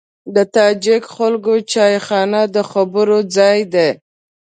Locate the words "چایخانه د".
1.71-2.57